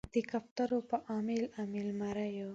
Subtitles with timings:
[0.13, 2.49] د کوترو په امیل، امیل مریو